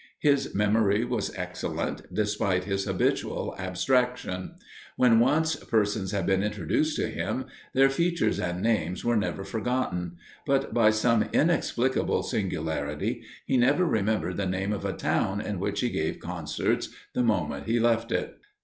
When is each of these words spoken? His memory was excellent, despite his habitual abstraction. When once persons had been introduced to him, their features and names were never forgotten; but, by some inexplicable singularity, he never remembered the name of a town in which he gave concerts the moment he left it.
His 0.17 0.55
memory 0.55 1.05
was 1.05 1.31
excellent, 1.35 2.11
despite 2.11 2.63
his 2.63 2.85
habitual 2.85 3.55
abstraction. 3.59 4.55
When 4.97 5.19
once 5.19 5.55
persons 5.57 6.09
had 6.11 6.25
been 6.25 6.41
introduced 6.41 6.95
to 6.95 7.07
him, 7.07 7.45
their 7.75 7.87
features 7.87 8.39
and 8.39 8.63
names 8.63 9.05
were 9.05 9.15
never 9.15 9.43
forgotten; 9.43 10.17
but, 10.43 10.73
by 10.73 10.89
some 10.89 11.29
inexplicable 11.31 12.23
singularity, 12.23 13.21
he 13.45 13.57
never 13.57 13.85
remembered 13.85 14.37
the 14.37 14.47
name 14.47 14.73
of 14.73 14.85
a 14.85 14.93
town 14.93 15.39
in 15.39 15.59
which 15.59 15.81
he 15.81 15.89
gave 15.91 16.17
concerts 16.19 16.89
the 17.13 17.21
moment 17.21 17.67
he 17.67 17.79
left 17.79 18.11
it. 18.11 18.39